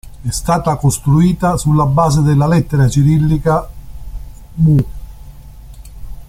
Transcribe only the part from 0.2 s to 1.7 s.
È stata costruita